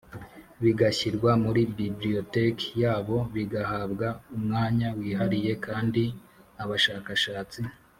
bigashyirwa 0.63 1.31
muri 1.43 1.61
Bibliotheque 1.77 2.69
yabo 2.83 3.17
bigahabwa 3.33 4.07
umwanya 4.37 4.87
wihariye 4.97 5.51
kandi 5.65 6.03
abashakashatsi 6.63 7.61